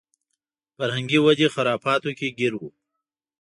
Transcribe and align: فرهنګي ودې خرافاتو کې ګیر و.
فرهنګي 0.75 1.19
ودې 1.21 1.47
خرافاتو 1.53 2.09
کې 2.17 2.27
ګیر 2.37 2.53
و. 2.57 2.61